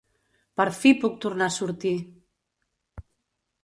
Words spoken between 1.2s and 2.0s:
tornar a sortir!